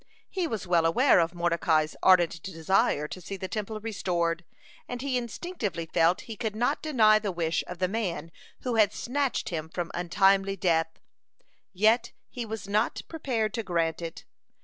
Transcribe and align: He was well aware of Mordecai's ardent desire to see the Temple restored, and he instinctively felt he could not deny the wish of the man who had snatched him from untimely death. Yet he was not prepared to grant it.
He 0.31 0.47
was 0.47 0.65
well 0.65 0.87
aware 0.87 1.19
of 1.19 1.35
Mordecai's 1.35 1.95
ardent 2.01 2.41
desire 2.41 3.07
to 3.07 3.21
see 3.21 3.37
the 3.37 3.47
Temple 3.47 3.79
restored, 3.79 4.43
and 4.89 4.99
he 4.99 5.15
instinctively 5.15 5.85
felt 5.85 6.21
he 6.21 6.35
could 6.35 6.55
not 6.55 6.81
deny 6.81 7.19
the 7.19 7.31
wish 7.31 7.63
of 7.67 7.77
the 7.77 7.87
man 7.87 8.31
who 8.61 8.77
had 8.77 8.93
snatched 8.93 9.49
him 9.49 9.69
from 9.69 9.91
untimely 9.93 10.55
death. 10.55 10.99
Yet 11.71 12.13
he 12.31 12.47
was 12.47 12.67
not 12.67 13.03
prepared 13.09 13.53
to 13.53 13.61
grant 13.61 14.01
it. 14.01 14.25